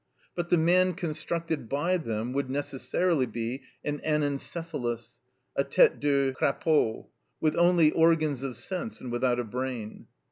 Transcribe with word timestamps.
But 0.33 0.49
the 0.49 0.57
man 0.57 0.93
constructed 0.93 1.69
by 1.69 1.97
them 1.97 2.33
would 2.33 2.49
necessarily 2.49 3.27
be 3.27 3.61
an 3.85 3.99
Anencephalus, 3.99 5.19
a 5.55 5.63
Tête 5.63 5.99
de 5.99 6.31
crapaud, 6.33 7.05
with 7.39 7.55
only 7.55 7.91
organs 7.91 8.41
of 8.41 8.55
sense 8.57 8.99
and 8.99 9.11
without 9.11 9.39
a 9.39 9.43
brain. 9.43 10.07